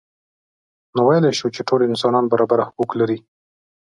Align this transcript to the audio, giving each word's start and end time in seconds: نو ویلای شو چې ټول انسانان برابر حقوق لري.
نو 0.95 1.01
ویلای 1.07 1.33
شو 1.39 1.47
چې 1.55 1.61
ټول 1.67 1.81
انسانان 1.83 2.25
برابر 2.31 2.59
حقوق 2.67 2.91
لري. 2.99 3.17